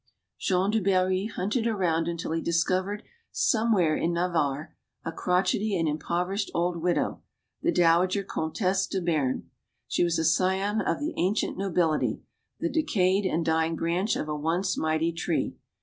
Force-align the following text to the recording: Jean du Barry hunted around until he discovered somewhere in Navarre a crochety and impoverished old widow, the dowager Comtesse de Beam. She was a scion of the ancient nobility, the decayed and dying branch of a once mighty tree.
Jean 0.39 0.71
du 0.71 0.81
Barry 0.81 1.27
hunted 1.27 1.67
around 1.67 2.07
until 2.07 2.31
he 2.31 2.41
discovered 2.41 3.03
somewhere 3.31 3.95
in 3.95 4.11
Navarre 4.13 4.75
a 5.05 5.11
crochety 5.11 5.77
and 5.79 5.87
impoverished 5.87 6.49
old 6.55 6.77
widow, 6.77 7.21
the 7.61 7.71
dowager 7.71 8.23
Comtesse 8.23 8.87
de 8.87 8.99
Beam. 8.99 9.51
She 9.87 10.03
was 10.03 10.17
a 10.17 10.25
scion 10.25 10.81
of 10.81 10.97
the 10.99 11.13
ancient 11.17 11.55
nobility, 11.55 12.23
the 12.59 12.67
decayed 12.67 13.27
and 13.27 13.45
dying 13.45 13.75
branch 13.75 14.15
of 14.15 14.27
a 14.27 14.35
once 14.35 14.75
mighty 14.75 15.11
tree. 15.11 15.55